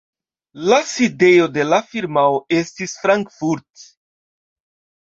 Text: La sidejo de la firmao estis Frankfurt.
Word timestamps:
La 0.71 0.79
sidejo 0.91 1.45
de 1.59 1.67
la 1.69 1.81
firmao 1.93 2.41
estis 2.63 2.99
Frankfurt. 3.05 3.89